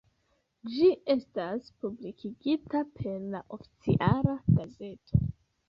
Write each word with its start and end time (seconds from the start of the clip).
Ĝi 0.75 0.87
estas 1.13 1.69
publikigita 1.83 2.83
per 2.97 3.21
la 3.37 3.45
Oficiala 3.61 4.37
Gazeto. 4.59 5.25